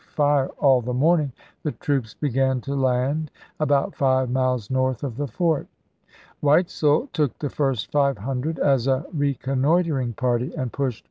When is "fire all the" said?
0.09-0.95